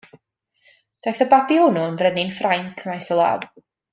Daeth 1.07 1.21
y 1.25 1.27
babi 1.33 1.59
hwnnw 1.65 1.85
yn 1.91 2.01
frenin 2.01 2.33
Ffrainc 2.39 2.83
maes 2.91 3.13
o 3.17 3.21
law. 3.23 3.49